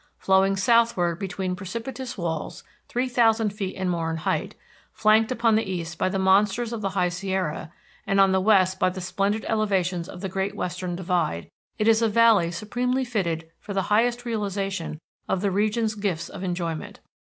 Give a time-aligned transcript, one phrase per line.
[0.17, 4.55] Flowing southward between precipitous walls three thousand feet and more in height,
[4.91, 7.71] flanked upon the east by monsters of the High Sierra,
[8.07, 12.01] and on the west by the splendid elevations of the Great Western Divide, it is
[12.01, 14.97] a valley supremely fitted for the highest realization
[15.29, 16.99] of the region's gifts of enjoyment.